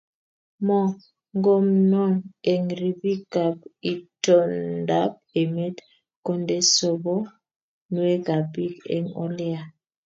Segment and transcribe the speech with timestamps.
[0.65, 0.81] Mo
[1.37, 2.13] ngomnon
[2.51, 3.55] eng ribikap
[3.91, 5.75] itondap emet
[6.25, 9.61] konde sobonwekab bik eng Ole ya